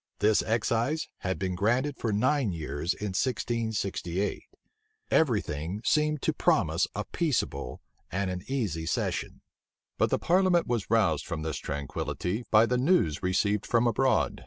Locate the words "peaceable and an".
7.05-8.41